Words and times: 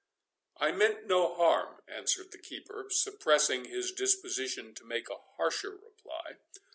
"I 0.57 0.71
meant 0.71 1.05
no 1.05 1.35
harm," 1.35 1.83
answered 1.87 2.31
the 2.31 2.39
keeper, 2.39 2.87
suppressing 2.89 3.65
his 3.65 3.91
disposition 3.91 4.73
to 4.73 4.83
make 4.83 5.11
a 5.11 5.17
harsher 5.37 5.77
reply. 5.77 6.37